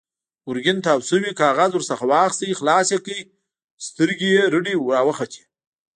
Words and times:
ګرګين 0.45 0.77
تاو 0.85 0.99
شوی 1.09 1.31
کاغذ 1.41 1.71
ور 1.73 1.83
واخيست، 2.11 2.57
خلاص 2.59 2.87
يې 2.93 2.99
کړ، 3.05 3.17
سترګې 3.87 4.29
يې 4.35 4.43
رډې 4.53 4.73
راوختې. 4.93 5.41